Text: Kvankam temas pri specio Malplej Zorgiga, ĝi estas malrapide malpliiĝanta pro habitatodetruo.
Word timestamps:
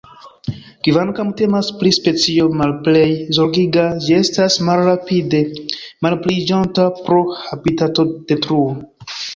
Kvankam 0.85 1.33
temas 1.41 1.69
pri 1.81 1.91
specio 1.97 2.47
Malplej 2.61 3.05
Zorgiga, 3.39 3.85
ĝi 4.07 4.17
estas 4.23 4.59
malrapide 4.71 5.43
malpliiĝanta 6.09 6.91
pro 7.07 7.25
habitatodetruo. 7.45 8.69